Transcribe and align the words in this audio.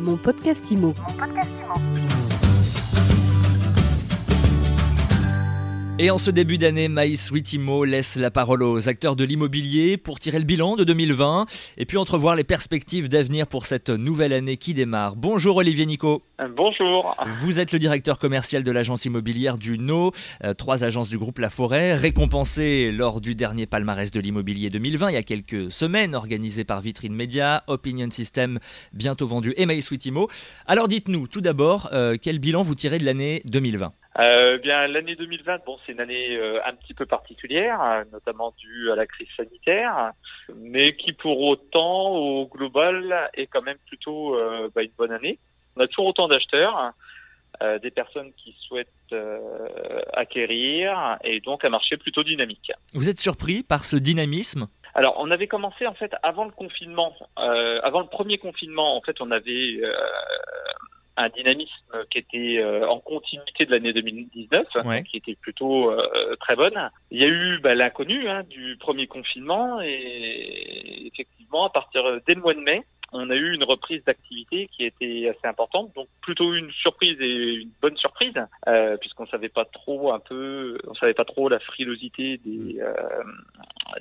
Mon 0.00 0.16
podcast 0.16 0.70
IMO. 0.70 0.94
Et 6.02 6.10
en 6.10 6.16
ce 6.16 6.30
début 6.30 6.56
d'année, 6.56 6.88
Maïs 6.88 7.30
Witimo 7.30 7.84
laisse 7.84 8.16
la 8.16 8.30
parole 8.30 8.62
aux 8.62 8.88
acteurs 8.88 9.16
de 9.16 9.24
l'immobilier 9.24 9.98
pour 9.98 10.18
tirer 10.18 10.38
le 10.38 10.46
bilan 10.46 10.74
de 10.76 10.82
2020 10.82 11.44
et 11.76 11.84
puis 11.84 11.98
entrevoir 11.98 12.36
les 12.36 12.42
perspectives 12.42 13.10
d'avenir 13.10 13.46
pour 13.46 13.66
cette 13.66 13.90
nouvelle 13.90 14.32
année 14.32 14.56
qui 14.56 14.72
démarre. 14.72 15.14
Bonjour 15.14 15.56
Olivier 15.56 15.84
Nico. 15.84 16.22
Bonjour. 16.56 17.14
Vous 17.42 17.60
êtes 17.60 17.72
le 17.72 17.78
directeur 17.78 18.18
commercial 18.18 18.62
de 18.62 18.72
l'agence 18.72 19.04
immobilière 19.04 19.58
du 19.58 19.76
No, 19.76 20.12
euh, 20.42 20.54
trois 20.54 20.84
agences 20.84 21.10
du 21.10 21.18
groupe 21.18 21.38
La 21.38 21.50
Forêt, 21.50 21.94
récompensées 21.94 22.92
lors 22.92 23.20
du 23.20 23.34
dernier 23.34 23.66
palmarès 23.66 24.10
de 24.10 24.20
l'immobilier 24.20 24.70
2020 24.70 25.10
il 25.10 25.14
y 25.14 25.18
a 25.18 25.22
quelques 25.22 25.70
semaines, 25.70 26.14
organisé 26.14 26.64
par 26.64 26.80
Vitrine 26.80 27.14
Média, 27.14 27.62
Opinion 27.66 28.08
System, 28.10 28.58
bientôt 28.94 29.26
vendu 29.26 29.52
et 29.58 29.66
Maïs 29.66 29.90
Witimo. 29.90 30.30
Alors 30.64 30.88
dites-nous 30.88 31.28
tout 31.28 31.42
d'abord, 31.42 31.90
euh, 31.92 32.16
quel 32.18 32.38
bilan 32.38 32.62
vous 32.62 32.74
tirez 32.74 32.98
de 32.98 33.04
l'année 33.04 33.42
2020 33.44 33.92
euh, 34.18 34.58
bien, 34.58 34.86
l'année 34.88 35.14
2020, 35.14 35.64
bon, 35.64 35.78
c'est 35.84 35.92
une 35.92 36.00
année 36.00 36.36
euh, 36.36 36.60
un 36.66 36.74
petit 36.74 36.94
peu 36.94 37.06
particulière, 37.06 37.80
euh, 37.88 38.04
notamment 38.12 38.52
due 38.58 38.90
à 38.90 38.96
la 38.96 39.06
crise 39.06 39.28
sanitaire, 39.36 40.12
mais 40.56 40.96
qui 40.96 41.12
pour 41.12 41.40
autant, 41.40 42.08
au 42.10 42.46
global, 42.46 43.30
est 43.34 43.46
quand 43.46 43.62
même 43.62 43.78
plutôt 43.86 44.34
euh, 44.34 44.68
bah, 44.74 44.82
une 44.82 44.90
bonne 44.98 45.12
année. 45.12 45.38
On 45.76 45.80
a 45.80 45.86
toujours 45.86 46.06
autant 46.06 46.26
d'acheteurs, 46.26 46.92
euh, 47.62 47.78
des 47.78 47.92
personnes 47.92 48.32
qui 48.36 48.54
souhaitent 48.66 48.88
acquérir, 50.12 51.18
et 51.22 51.40
donc 51.40 51.64
un 51.64 51.70
marché 51.70 51.96
plutôt 51.96 52.24
dynamique. 52.24 52.72
Vous 52.94 53.08
êtes 53.08 53.18
surpris 53.18 53.62
par 53.62 53.84
ce 53.84 53.96
dynamisme? 53.96 54.66
Alors, 54.94 55.14
on 55.18 55.30
avait 55.30 55.46
commencé 55.46 55.86
en 55.86 55.94
fait 55.94 56.12
avant 56.24 56.44
le 56.44 56.50
confinement, 56.50 57.14
avant 57.36 58.00
le 58.00 58.08
premier 58.08 58.38
confinement. 58.38 58.96
En 58.96 59.02
fait, 59.02 59.20
on 59.20 59.30
avait 59.30 59.80
un 61.16 61.28
dynamisme 61.28 62.04
qui 62.10 62.18
était 62.18 62.58
euh, 62.58 62.86
en 62.88 62.98
continuité 63.00 63.66
de 63.66 63.72
l'année 63.72 63.92
2019, 63.92 64.66
Ouais. 64.84 65.02
qui 65.02 65.16
était 65.18 65.34
plutôt 65.34 65.90
euh, 65.90 66.36
très 66.40 66.56
bonne. 66.56 66.90
Il 67.10 67.20
y 67.20 67.24
a 67.24 67.28
eu 67.28 67.58
bah, 67.60 67.74
l'inconnu 67.74 68.28
hein, 68.28 68.42
du 68.48 68.76
premier 68.78 69.06
confinement 69.06 69.80
et 69.82 71.06
effectivement, 71.06 71.66
à 71.66 71.70
partir 71.70 72.04
euh, 72.06 72.20
dès 72.26 72.34
le 72.34 72.40
mois 72.40 72.54
de 72.54 72.60
mai, 72.60 72.84
on 73.12 73.28
a 73.30 73.34
eu 73.34 73.52
une 73.54 73.64
reprise 73.64 74.04
d'activité 74.04 74.68
qui 74.68 74.84
était 74.84 75.28
assez 75.28 75.46
importante, 75.46 75.92
donc 75.94 76.06
plutôt 76.22 76.54
une 76.54 76.70
surprise 76.70 77.20
et 77.20 77.54
une 77.54 77.70
bonne 77.82 77.96
surprise, 77.96 78.34
euh, 78.68 78.96
puisqu'on 78.98 79.26
savait 79.26 79.48
pas 79.48 79.64
trop 79.64 80.12
un 80.12 80.20
peu, 80.20 80.78
on 80.86 80.94
savait 80.94 81.14
pas 81.14 81.24
trop 81.24 81.48
la 81.48 81.58
frilosité 81.58 82.38
des 82.38 82.80
euh, 82.80 82.94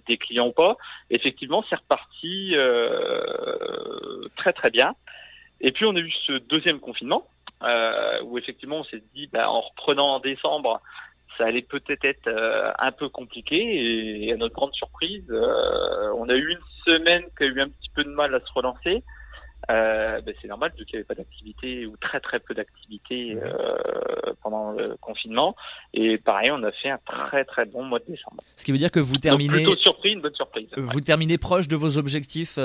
des 0.08 0.18
clients 0.18 0.48
ou 0.48 0.52
pas. 0.52 0.78
Effectivement, 1.10 1.64
c'est 1.70 1.76
reparti 1.78 2.52
euh, 2.56 4.28
très 4.38 4.54
très 4.54 4.70
bien. 4.70 4.94
Et 5.62 5.72
puis 5.72 5.86
on 5.86 5.96
a 5.96 6.00
eu 6.00 6.12
ce 6.26 6.34
deuxième 6.34 6.80
confinement 6.80 7.28
euh, 7.64 8.22
où 8.24 8.38
effectivement 8.38 8.78
on 8.80 8.84
s'est 8.86 9.04
dit, 9.14 9.28
bah, 9.28 9.50
en 9.50 9.62
reprenant 9.62 10.16
en 10.16 10.20
décembre, 10.20 10.82
ça 11.38 11.46
allait 11.46 11.62
peut-être 11.62 12.06
être 12.06 12.28
euh, 12.28 12.72
un 12.80 12.92
peu 12.92 13.10
compliqué. 13.10 14.26
Et 14.26 14.32
à 14.32 14.38
notre 14.38 14.56
grande 14.56 14.74
surprise, 14.74 15.26
euh, 15.30 16.14
on 16.16 16.30
a 16.30 16.36
eu 16.36 16.52
une 16.52 16.60
semaine 16.86 17.24
qui 17.38 17.44
a 17.44 17.48
eu 17.48 17.60
un 17.60 17.68
petit 17.68 17.90
peu 17.94 18.04
de 18.04 18.10
mal 18.10 18.34
à 18.34 18.40
se 18.40 18.54
relancer. 18.54 19.04
Ben, 19.68 20.34
c'est 20.42 20.48
normal 20.48 20.72
vu 20.76 20.84
qu'il 20.86 20.96
n'y 20.96 21.00
avait 21.00 21.04
pas 21.04 21.14
d'activité 21.14 21.86
ou 21.86 21.96
très 21.98 22.20
très 22.20 22.40
peu 22.40 22.56
d'activité 22.56 23.38
pendant 24.42 24.72
le 24.72 24.96
confinement. 24.98 25.56
Et 25.94 26.18
pareil, 26.18 26.50
on 26.50 26.64
a 26.64 26.72
fait 26.72 26.90
un 26.90 26.98
très 27.06 27.46
très 27.46 27.66
bon 27.66 27.84
mois 27.84 28.00
de 28.00 28.06
décembre. 28.06 28.38
Ce 28.56 28.66
qui 28.66 28.72
veut 28.72 28.80
dire 28.80 28.90
que 28.90 29.00
vous 29.00 29.14
Donc, 29.14 29.22
terminez, 29.22 29.58
plutôt 29.58 29.76
surpris, 29.76 30.14
une 30.14 30.22
bonne 30.22 30.34
surprise. 30.34 30.70
vous 30.76 31.02
terminez 31.02 31.38
proche 31.38 31.68
de 31.68 31.76
vos 31.76 32.00
objectifs 32.00 32.58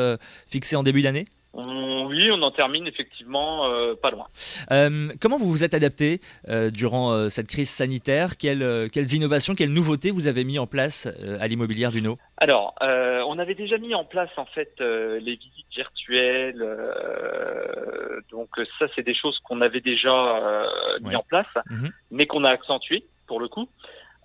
fixés 0.46 0.76
en 0.76 0.82
début 0.82 1.02
d'année? 1.02 1.26
On- 1.56 2.06
oui, 2.06 2.30
on 2.32 2.42
en 2.42 2.50
termine 2.50 2.86
effectivement 2.86 3.66
euh, 3.66 3.94
pas 3.94 4.10
loin. 4.10 4.26
Euh, 4.72 5.12
comment 5.20 5.38
vous 5.38 5.48
vous 5.48 5.62
êtes 5.64 5.74
adapté 5.74 6.20
euh, 6.48 6.70
durant 6.70 7.12
euh, 7.12 7.28
cette 7.28 7.46
crise 7.46 7.70
sanitaire? 7.70 8.36
Quelles, 8.36 8.62
euh, 8.62 8.88
quelles 8.92 9.12
innovations, 9.14 9.54
quelles 9.54 9.72
nouveautés 9.72 10.10
vous 10.10 10.26
avez 10.26 10.42
mis 10.44 10.58
en 10.58 10.66
place 10.66 11.06
euh, 11.22 11.38
à 11.40 11.46
l'immobilière 11.46 11.92
du 11.92 12.02
No 12.02 12.18
Alors, 12.38 12.74
euh, 12.82 13.22
on 13.28 13.38
avait 13.38 13.54
déjà 13.54 13.78
mis 13.78 13.94
en 13.94 14.04
place 14.04 14.30
en 14.36 14.46
fait 14.46 14.72
euh, 14.80 15.18
les 15.20 15.36
visites 15.36 15.66
virtuelles. 15.74 16.60
euh, 16.62 18.20
donc 18.30 18.48
ça, 18.78 18.86
c'est 18.94 19.02
des 19.04 19.14
choses 19.14 19.38
qu'on 19.44 19.60
avait 19.60 19.80
déjà 19.80 20.10
euh, 20.12 20.66
mis 21.00 21.08
Ouais. 21.10 21.16
en 21.16 21.22
place, 21.22 21.46
Mhm. 21.70 21.90
mais 22.10 22.26
qu'on 22.26 22.44
a 22.44 22.50
accentué 22.50 23.06
pour 23.26 23.40
le 23.40 23.48
coup. 23.48 23.68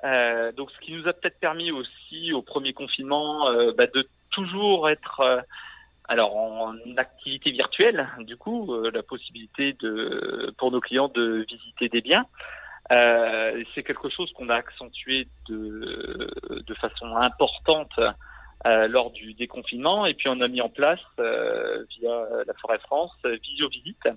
Euh, 0.03 0.51
donc, 0.53 0.71
ce 0.71 0.79
qui 0.85 0.93
nous 0.93 1.07
a 1.07 1.13
peut-être 1.13 1.39
permis 1.39 1.71
aussi 1.71 2.31
au 2.33 2.41
premier 2.41 2.73
confinement 2.73 3.49
euh, 3.49 3.71
bah, 3.77 3.85
de 3.93 4.07
toujours 4.31 4.89
être 4.89 5.19
euh, 5.19 5.41
alors 6.09 6.35
en 6.35 6.75
activité 6.97 7.51
virtuelle, 7.51 8.09
du 8.19 8.35
coup, 8.35 8.73
euh, 8.73 8.91
la 8.91 9.03
possibilité 9.03 9.73
de 9.79 10.53
pour 10.57 10.71
nos 10.71 10.81
clients 10.81 11.07
de 11.07 11.45
visiter 11.47 11.87
des 11.87 12.01
biens. 12.01 12.25
Euh, 12.91 13.63
c'est 13.73 13.83
quelque 13.83 14.09
chose 14.09 14.31
qu'on 14.33 14.49
a 14.49 14.55
accentué 14.55 15.27
de, 15.47 16.31
de 16.49 16.73
façon 16.73 17.15
importante 17.15 17.93
euh, 18.65 18.87
lors 18.87 19.11
du 19.11 19.33
déconfinement 19.35 20.05
et 20.05 20.13
puis 20.13 20.27
on 20.27 20.41
a 20.41 20.47
mis 20.47 20.59
en 20.59 20.69
place 20.69 20.99
euh, 21.19 21.85
via 21.97 22.25
la 22.45 22.53
Forêt 22.55 22.79
France 22.79 23.15
euh, 23.25 23.37
visio-visite 23.41 24.09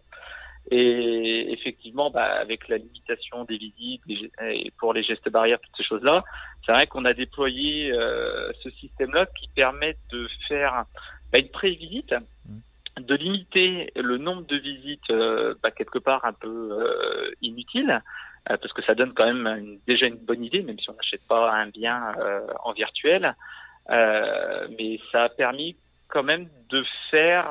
et 0.71 1.53
effectivement 1.53 2.11
bah, 2.11 2.25
avec 2.41 2.69
la 2.69 2.79
limitation 2.79 3.45
des 3.45 3.57
visites 3.57 4.03
et 4.41 4.73
pour 4.79 4.95
les 4.95 5.05
gestes 5.05 5.29
barrières 5.29 5.61
toutes 5.61 5.77
ces 5.77 5.85
choses 5.85 6.03
là 6.03 6.25
c'est 6.67 6.73
vrai 6.73 6.89
qu'on 6.89 7.05
a 7.05 7.15
déployé 7.15 7.93
euh, 7.93 8.51
ce 8.63 8.71
système 8.71 9.13
là 9.13 9.27
qui 9.27 9.49
permet 9.55 9.97
de 10.11 10.29
faire 10.49 10.87
bah, 11.33 11.39
une 11.39 11.49
pré-visite 11.49 12.15
de 13.01 13.15
limiter 13.15 13.91
le 13.97 14.19
nombre 14.19 14.43
de 14.47 14.57
visites 14.57 15.11
euh, 15.11 15.55
bah, 15.63 15.71
quelque 15.71 15.99
part 15.99 16.25
un 16.25 16.33
peu 16.35 16.49
euh, 16.73 17.31
inutiles 17.41 17.91
euh, 18.51 18.57
parce 18.59 18.73
que 18.75 18.83
ça 18.83 18.95
donne 18.95 19.13
quand 19.15 19.25
même 19.25 19.47
une- 19.47 19.79
déjà 19.87 20.07
une 20.07 20.17
bonne 20.17 20.45
idée 20.45 20.63
même 20.63 20.79
si 20.79 20.91
on 20.91 20.95
n'achète 20.95 21.27
pas 21.29 21.51
un 21.53 21.69
bien 21.69 22.15
en 22.65 22.73
virtuel 22.73 23.35
mais 23.89 25.01
ça 25.11 25.25
a 25.25 25.29
permis 25.29 25.75
quand 26.09 26.23
même 26.23 26.49
de 26.69 26.85
faire 27.11 27.47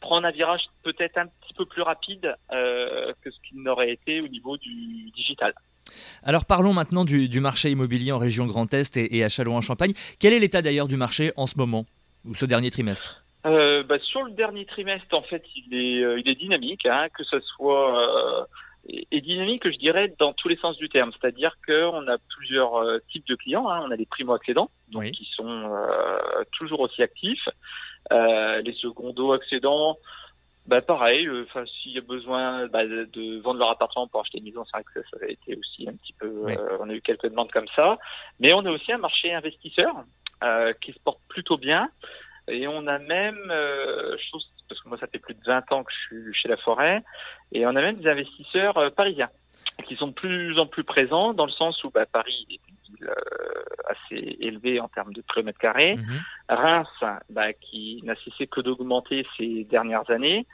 prendre 0.00 0.26
un 0.26 0.30
virage 0.30 0.62
peut-être 0.82 1.16
un 1.18 1.26
petit 1.26 1.54
peu 1.54 1.64
plus 1.64 1.82
rapide 1.82 2.34
que 2.50 3.30
ce 3.30 3.36
qu'il 3.48 3.62
n'aurait 3.62 3.92
été 3.92 4.20
au 4.20 4.28
niveau 4.28 4.56
du 4.58 5.10
digital. 5.14 5.54
Alors 6.22 6.44
parlons 6.44 6.72
maintenant 6.74 7.04
du, 7.04 7.28
du 7.28 7.40
marché 7.40 7.70
immobilier 7.70 8.12
en 8.12 8.18
région 8.18 8.46
Grand 8.46 8.72
Est 8.74 8.96
et, 8.96 9.16
et 9.16 9.24
à 9.24 9.28
Châlons-en-Champagne. 9.28 9.92
Quel 10.20 10.32
est 10.32 10.38
l'état 10.40 10.60
d'ailleurs 10.60 10.88
du 10.88 10.96
marché 10.96 11.32
en 11.36 11.46
ce 11.46 11.56
moment? 11.56 11.84
Ou 12.26 12.34
ce 12.34 12.44
dernier 12.46 12.70
trimestre 12.70 13.22
Euh, 13.46 13.82
bah, 13.84 13.98
sur 14.00 14.22
le 14.24 14.32
dernier 14.32 14.64
trimestre, 14.66 15.14
en 15.14 15.22
fait, 15.22 15.44
il 15.54 15.74
est, 15.74 16.02
euh, 16.02 16.18
il 16.20 16.28
est 16.28 16.34
dynamique, 16.34 16.84
hein, 16.86 17.08
que 17.16 17.22
ce 17.24 17.38
soit 17.40 18.40
euh, 18.40 18.44
et, 18.88 19.06
et 19.12 19.20
dynamique, 19.20 19.68
je 19.70 19.78
dirais, 19.78 20.12
dans 20.18 20.32
tous 20.32 20.48
les 20.48 20.56
sens 20.56 20.76
du 20.76 20.88
terme. 20.88 21.10
C'est-à-dire 21.12 21.54
qu'on 21.66 22.06
a 22.08 22.16
plusieurs 22.36 22.76
euh, 22.76 22.98
types 23.12 23.26
de 23.26 23.34
clients. 23.36 23.68
hein. 23.68 23.82
On 23.86 23.90
a 23.90 23.96
les 23.96 24.06
primo-accédants, 24.06 24.70
donc 24.90 25.02
Oui. 25.02 25.12
qui 25.12 25.24
sont 25.36 25.48
euh, 25.48 26.18
toujours 26.58 26.80
aussi 26.80 27.02
actifs. 27.02 27.48
Euh, 28.12 28.60
les 28.62 28.72
secondo-accédants, 28.74 29.96
bah 30.66 30.80
pareil. 30.80 31.26
euh, 31.26 31.44
Enfin, 31.48 31.64
s'il 31.66 31.92
y 31.92 31.98
a 31.98 32.02
besoin 32.02 32.66
bah, 32.68 32.84
de, 32.86 33.40
vendre 33.40 33.58
leur 33.60 33.70
appartement 33.70 34.06
pour 34.08 34.20
acheter 34.20 34.38
une 34.38 34.44
maison, 34.44 34.64
c'est 34.64 34.76
vrai 34.76 34.84
que 34.84 35.00
ça, 35.02 35.18
ça 35.18 35.24
a 35.26 35.28
été 35.28 35.56
aussi 35.56 35.88
un 35.88 35.92
petit 35.94 36.12
peu. 36.20 36.28
Oui. 36.44 36.54
euh, 36.56 36.76
on 36.80 36.88
a 36.90 36.94
eu 36.94 37.00
quelques 37.00 37.28
demandes 37.28 37.50
comme 37.52 37.68
ça, 37.74 37.98
mais 38.40 38.52
on 38.52 38.64
a 38.64 38.70
aussi 38.70 38.92
un 38.92 38.98
marché 38.98 39.32
investisseur 39.32 39.92
euh, 39.96 40.02
qui 40.80 40.92
se 40.92 40.98
porte 41.00 41.20
plutôt 41.28 41.56
bien. 41.56 41.90
Et 42.48 42.68
on 42.68 42.86
a 42.86 42.98
même, 42.98 43.50
euh, 43.50 44.16
chose, 44.30 44.48
parce 44.68 44.80
que 44.80 44.88
moi 44.88 44.98
ça 44.98 45.06
fait 45.06 45.18
plus 45.18 45.34
de 45.34 45.44
20 45.44 45.72
ans 45.72 45.82
que 45.82 45.92
je 45.92 46.16
suis 46.16 46.34
chez 46.34 46.48
La 46.48 46.56
Forêt, 46.56 47.02
et 47.52 47.66
on 47.66 47.70
a 47.70 47.80
même 47.80 47.96
des 47.96 48.08
investisseurs 48.08 48.76
euh, 48.78 48.90
parisiens 48.90 49.30
qui 49.86 49.96
sont 49.96 50.08
de 50.08 50.12
plus 50.12 50.58
en 50.58 50.66
plus 50.66 50.84
présents 50.84 51.34
dans 51.34 51.44
le 51.44 51.52
sens 51.52 51.82
où 51.84 51.90
bah, 51.90 52.06
Paris 52.06 52.46
est 52.50 52.60
une 52.68 52.96
ville 52.96 53.08
euh, 53.08 53.62
assez 53.90 54.36
élevée 54.40 54.80
en 54.80 54.88
termes 54.88 55.12
de 55.12 55.22
kilomètres 55.22 55.58
carrés. 55.58 55.96
Mhm. 55.96 56.20
Reims, 56.48 57.04
bah, 57.28 57.52
qui 57.52 58.00
n'a 58.04 58.14
cessé 58.24 58.46
que 58.46 58.60
d'augmenter 58.60 59.26
ces 59.36 59.64
dernières 59.64 60.08
années, 60.10 60.46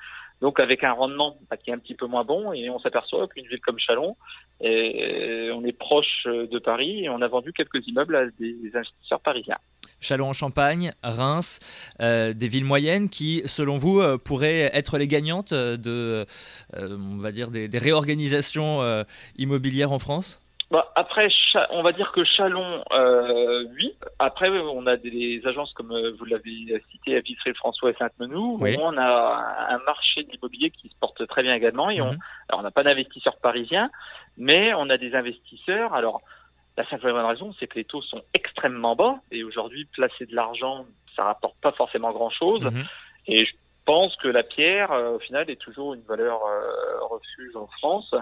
donc 0.42 0.60
avec 0.60 0.84
un 0.84 0.92
rendement 0.92 1.38
bah, 1.50 1.56
qui 1.56 1.70
est 1.70 1.72
un 1.72 1.78
petit 1.78 1.94
peu 1.94 2.06
moins 2.06 2.24
bon, 2.24 2.52
et 2.52 2.68
on 2.68 2.78
s'aperçoit 2.80 3.26
qu'une 3.28 3.46
ville 3.46 3.60
comme 3.60 3.78
Chalon, 3.78 4.16
et 4.60 5.50
on 5.54 5.64
est 5.64 5.72
proche 5.72 6.24
de 6.26 6.58
Paris, 6.58 7.04
et 7.04 7.08
on 7.08 7.22
a 7.22 7.28
vendu 7.28 7.54
quelques 7.54 7.86
immeubles 7.86 8.16
à 8.16 8.26
des 8.38 8.70
investisseurs 8.74 9.20
parisiens. 9.20 9.58
Châlons-en-Champagne, 10.02 10.92
Reims, 11.02 11.60
euh, 12.00 12.32
des 12.32 12.48
villes 12.48 12.64
moyennes 12.64 13.08
qui, 13.08 13.42
selon 13.46 13.78
vous, 13.78 14.00
euh, 14.00 14.18
pourraient 14.18 14.70
être 14.74 14.98
les 14.98 15.06
gagnantes 15.06 15.52
euh, 15.52 15.76
de, 15.76 16.26
euh, 16.74 16.98
on 16.98 17.18
va 17.18 17.30
dire, 17.30 17.50
des, 17.50 17.68
réorganisations 17.78 18.82
euh, 18.82 19.04
immobilières 19.36 19.92
en 19.92 20.00
France? 20.00 20.41
Bah, 20.72 20.90
après, 20.94 21.28
on 21.68 21.82
va 21.82 21.92
dire 21.92 22.12
que 22.12 22.24
Chalon, 22.24 22.82
euh, 22.92 23.66
oui. 23.76 23.94
Après, 24.18 24.48
on 24.48 24.86
a 24.86 24.96
des 24.96 25.42
agences 25.44 25.70
comme 25.74 25.92
euh, 25.92 26.12
vous 26.18 26.24
l'avez 26.24 26.82
cité 26.90 27.14
à 27.14 27.20
Vitry-le-François 27.20 27.90
et 27.90 27.94
Sainte-Menou. 27.98 28.56
Oui. 28.58 28.74
On 28.80 28.96
a 28.96 29.66
un 29.68 29.78
marché 29.84 30.22
de 30.22 30.30
l'immobilier 30.30 30.70
qui 30.70 30.88
se 30.88 30.94
porte 30.98 31.26
très 31.26 31.42
bien 31.42 31.54
également. 31.54 31.90
Et 31.90 32.00
on, 32.00 32.12
Mhm. 32.12 32.18
alors, 32.48 32.60
on 32.60 32.62
n'a 32.62 32.70
pas 32.70 32.84
d'investisseurs 32.84 33.36
parisiens, 33.36 33.90
mais 34.38 34.72
on 34.72 34.88
a 34.88 34.96
des 34.96 35.14
investisseurs. 35.14 35.92
Alors, 35.92 36.22
la 36.78 36.88
simple 36.88 37.06
et 37.06 37.12
bonne 37.12 37.26
raison, 37.26 37.54
c'est 37.60 37.66
que 37.66 37.74
les 37.74 37.84
taux 37.84 38.00
sont 38.00 38.22
extrêmement 38.32 38.96
bas. 38.96 39.16
Et 39.30 39.44
aujourd'hui, 39.44 39.84
placer 39.84 40.24
de 40.24 40.34
l'argent, 40.34 40.86
ça 41.14 41.24
rapporte 41.24 41.56
pas 41.60 41.72
forcément 41.72 42.12
grand-chose. 42.12 42.64
Mhm. 42.64 42.84
Et 43.26 43.44
je 43.44 43.52
pense 43.84 44.14
que 44.16 44.28
la 44.28 44.42
pierre, 44.42 44.90
au 44.90 45.18
final, 45.18 45.50
est 45.50 45.60
toujours 45.60 45.94
une 45.94 46.02
valeur 46.02 46.40
refuge 47.10 47.56
en 47.56 47.66
France. 47.78 48.14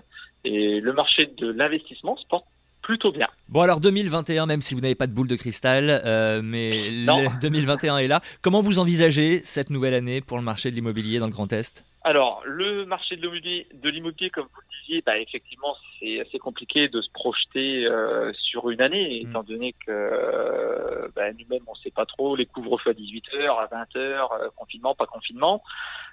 Et 0.45 0.81
le 0.81 0.93
marché 0.93 1.27
de 1.27 1.51
l'investissement 1.51 2.17
se 2.17 2.27
porte 2.27 2.47
plutôt 2.83 3.13
bien. 3.13 3.29
Bon 3.49 3.61
alors 3.61 3.81
2021, 3.81 4.47
même 4.47 4.63
si 4.63 4.75
vous 4.75 4.81
n'avez 4.81 4.95
pas 4.95 5.07
de 5.07 5.13
boule 5.13 5.29
de 5.29 5.37
cristal, 5.37 6.03
euh, 6.05 6.41
mais 6.43 7.05
2021 7.41 7.99
est 7.99 8.09
là. 8.09 8.21
Comment 8.43 8.63
vous 8.63 8.79
envisagez 8.79 9.41
cette 9.45 9.71
nouvelle 9.71 9.95
année 9.95 10.21
pour 10.21 10.39
le 10.39 10.45
marché 10.45 10.71
de 10.71 10.77
l'immobilier 10.77 11.19
dans 11.19 11.27
le 11.27 11.33
Grand 11.33 11.53
Est? 11.53 11.85
Alors, 12.03 12.43
le 12.47 12.87
marché 12.87 13.17
de 13.17 13.89
l'immobilier, 13.89 14.31
comme 14.31 14.47
vous 14.47 14.61
le 14.61 14.81
disiez, 14.81 15.03
bah, 15.05 15.19
effectivement, 15.19 15.77
c'est 15.99 16.21
assez 16.21 16.39
compliqué 16.39 16.89
de 16.89 17.03
se 17.03 17.11
projeter 17.11 17.85
euh, 17.87 18.33
sur 18.35 18.71
une 18.71 18.81
année, 18.81 19.23
mm. 19.23 19.29
étant 19.29 19.43
donné 19.43 19.75
que 19.87 19.91
euh, 19.91 21.09
bah, 21.15 21.31
nous-mêmes, 21.33 21.63
on 21.67 21.73
ne 21.73 21.79
sait 21.83 21.91
pas 21.91 22.07
trop, 22.07 22.37
les 22.37 22.47
couvre-feux 22.47 22.91
à 22.91 22.95
18h, 22.95 23.51
à 23.51 23.67
20h, 23.67 24.51
confinement, 24.57 24.95
pas 24.95 25.07
confinement. 25.07 25.63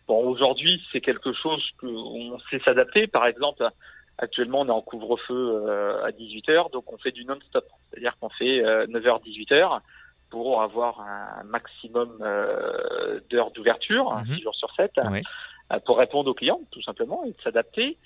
Bon, 0.08 0.28
aujourd'hui, 0.28 0.82
c'est 0.92 1.02
quelque 1.02 1.32
chose 1.34 1.64
qu'on 1.80 2.38
sait 2.50 2.60
s'adapter. 2.60 3.08
Par 3.08 3.26
exemple, 3.26 3.68
Actuellement, 4.20 4.62
on 4.62 4.68
est 4.68 4.72
en 4.72 4.82
couvre-feu 4.82 5.62
euh, 5.68 6.04
à 6.04 6.10
18h, 6.10 6.72
donc 6.72 6.92
on 6.92 6.98
fait 6.98 7.12
du 7.12 7.24
non-stop. 7.24 7.66
C'est-à-dire 7.92 8.18
qu'on 8.20 8.30
fait 8.30 8.64
9h, 8.88 9.24
18h 9.24 9.76
pour 10.30 10.62
avoir 10.62 11.02
un 11.02 11.44
maximum 11.44 12.18
euh, 12.22 13.20
d'heures 13.30 13.52
d'ouverture, 13.52 14.20
6 14.26 14.32
mhm. 14.32 14.40
jours 14.40 14.56
sur 14.56 14.74
7, 14.76 14.92
euh, 14.98 15.22
pour 15.86 15.98
répondre 15.98 16.30
aux 16.30 16.34
clients, 16.34 16.62
tout 16.72 16.82
simplement, 16.82 17.24
et 17.26 17.32
de 17.32 17.42
s'adapter. 17.44 17.98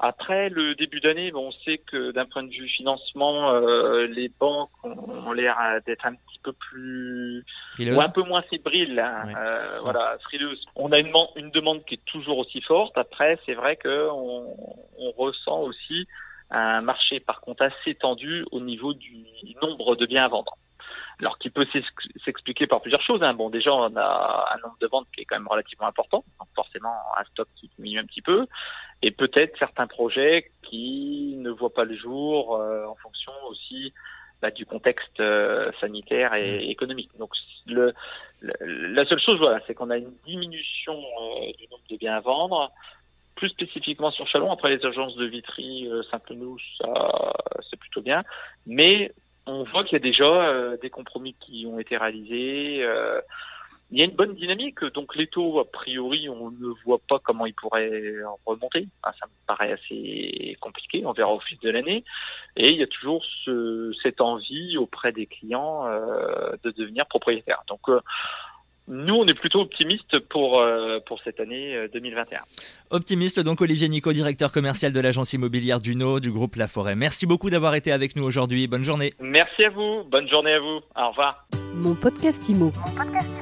Après 0.00 0.48
le 0.48 0.76
début 0.76 1.00
d'année, 1.00 1.32
bon, 1.32 1.48
on 1.48 1.50
sait 1.50 1.78
que 1.78 2.12
d'un 2.12 2.24
point 2.24 2.44
de 2.44 2.50
vue 2.50 2.68
financement, 2.68 3.50
euh, 3.50 4.06
les 4.06 4.28
banques 4.28 4.70
ont, 4.84 5.32
l'air 5.32 5.58
d'être 5.86 6.06
un 6.06 6.14
petit 6.14 6.38
peu 6.44 6.52
plus 6.52 7.44
ou 7.80 8.00
un 8.00 8.08
peu 8.08 8.22
moins 8.22 8.42
fébriles, 8.42 9.00
hein, 9.00 9.28
euh, 9.36 9.80
voilà, 9.82 10.16
frileuses. 10.22 10.64
On 10.76 10.92
a 10.92 11.00
une, 11.00 11.12
une, 11.34 11.50
demande 11.50 11.84
qui 11.84 11.94
est 11.94 12.04
toujours 12.04 12.38
aussi 12.38 12.60
forte. 12.60 12.96
Après, 12.96 13.40
c'est 13.44 13.54
vrai 13.54 13.74
que 13.74 14.08
on, 14.10 14.56
on, 14.98 15.10
ressent 15.16 15.62
aussi 15.62 16.06
un 16.50 16.80
marché 16.80 17.18
par 17.18 17.40
contre 17.40 17.64
assez 17.64 17.96
tendu 17.96 18.44
au 18.52 18.60
niveau 18.60 18.94
du 18.94 19.26
nombre 19.60 19.96
de 19.96 20.06
biens 20.06 20.24
à 20.24 20.28
vendre. 20.28 20.56
Alors 21.20 21.38
qui 21.38 21.50
peut 21.50 21.66
s'expliquer 22.24 22.68
par 22.68 22.80
plusieurs 22.80 23.02
choses. 23.02 23.22
Hein. 23.24 23.34
Bon, 23.34 23.50
déjà 23.50 23.74
on 23.74 23.96
a 23.96 24.48
un 24.54 24.58
nombre 24.58 24.76
de 24.80 24.86
ventes 24.86 25.08
qui 25.12 25.22
est 25.22 25.24
quand 25.24 25.36
même 25.36 25.48
relativement 25.48 25.88
important, 25.88 26.24
forcément 26.78 27.02
un 27.16 27.24
stock 27.24 27.48
qui 27.56 27.70
diminue 27.76 27.98
un 27.98 28.04
petit 28.04 28.22
peu 28.22 28.46
et 29.02 29.10
peut-être 29.10 29.56
certains 29.58 29.86
projets 29.86 30.50
qui 30.62 31.34
ne 31.38 31.50
voient 31.50 31.72
pas 31.72 31.84
le 31.84 31.96
jour 31.96 32.56
euh, 32.56 32.86
en 32.86 32.94
fonction 32.96 33.32
aussi 33.48 33.92
bah, 34.42 34.50
du 34.50 34.66
contexte 34.66 35.20
euh, 35.20 35.70
sanitaire 35.80 36.34
et 36.34 36.66
mmh. 36.66 36.70
économique. 36.70 37.10
Donc 37.18 37.30
le, 37.66 37.92
la 38.42 39.04
seule 39.04 39.20
chose, 39.20 39.38
voilà, 39.38 39.60
c'est 39.66 39.74
qu'on 39.74 39.90
a 39.90 39.96
une 39.96 40.12
diminution 40.26 40.94
euh, 40.94 41.52
du 41.58 41.68
nombre 41.68 41.84
de 41.90 41.96
biens 41.96 42.16
à 42.16 42.20
vendre. 42.20 42.72
Plus 43.36 43.50
spécifiquement 43.50 44.10
sur 44.10 44.26
Chalon, 44.26 44.50
après 44.50 44.76
les 44.76 44.84
agences 44.84 45.14
de 45.14 45.24
Vitry, 45.24 45.88
Saint-Cloud, 46.10 46.58
ça 46.78 47.32
c'est 47.70 47.78
plutôt 47.78 48.00
bien. 48.00 48.24
Mais 48.66 49.12
on 49.46 49.62
voit 49.62 49.84
qu'il 49.84 49.92
y 49.92 49.96
a 49.96 50.00
déjà 50.00 50.76
des 50.82 50.90
compromis 50.90 51.34
qui 51.34 51.64
ont 51.64 51.78
été 51.78 51.96
réalisés 51.96 52.84
il 53.90 53.98
y 53.98 54.02
a 54.02 54.04
une 54.04 54.14
bonne 54.14 54.34
dynamique. 54.34 54.84
Donc 54.94 55.16
les 55.16 55.26
taux, 55.26 55.60
a 55.60 55.64
priori, 55.64 56.28
on 56.28 56.50
ne 56.50 56.68
voit 56.84 57.00
pas 57.08 57.18
comment 57.18 57.46
ils 57.46 57.54
pourraient 57.54 57.92
remonter. 58.44 58.86
ça 59.02 59.26
me 59.26 59.46
paraît 59.46 59.72
assez 59.72 60.56
compliqué. 60.60 61.02
On 61.06 61.12
verra 61.12 61.32
au 61.32 61.40
fil 61.40 61.58
de 61.62 61.70
l'année. 61.70 62.04
Et 62.56 62.70
il 62.70 62.76
y 62.76 62.82
a 62.82 62.86
toujours 62.86 63.24
ce, 63.44 63.92
cette 64.02 64.20
envie 64.20 64.76
auprès 64.76 65.12
des 65.12 65.26
clients 65.26 65.86
euh, 65.86 66.52
de 66.64 66.70
devenir 66.70 67.06
propriétaire. 67.06 67.62
Donc 67.68 67.80
euh, 67.88 67.98
nous, 68.88 69.14
on 69.14 69.26
est 69.26 69.34
plutôt 69.34 69.60
optimiste 69.60 70.18
pour, 70.18 70.60
euh, 70.60 70.98
pour 71.06 71.20
cette 71.22 71.40
année 71.40 71.88
2021. 71.92 72.40
Optimiste, 72.90 73.40
donc 73.40 73.60
Olivier 73.60 73.88
Nico, 73.88 74.12
directeur 74.12 74.50
commercial 74.50 74.92
de 74.92 75.00
l'agence 75.00 75.32
immobilière 75.32 75.78
du 75.78 75.94
du 75.94 76.30
groupe 76.30 76.56
La 76.56 76.68
Forêt. 76.68 76.94
Merci 76.94 77.26
beaucoup 77.26 77.50
d'avoir 77.50 77.74
été 77.74 77.92
avec 77.92 78.16
nous 78.16 78.24
aujourd'hui. 78.24 78.66
Bonne 78.66 78.84
journée. 78.84 79.14
Merci 79.18 79.64
à 79.64 79.70
vous. 79.70 80.04
Bonne 80.04 80.28
journée 80.28 80.52
à 80.52 80.60
vous. 80.60 80.80
Au 80.96 81.10
revoir. 81.10 81.46
Mon 81.74 81.94
podcast 81.94 82.48
Imo. 82.48 82.72
Mon 82.74 83.04
podcast 83.04 83.37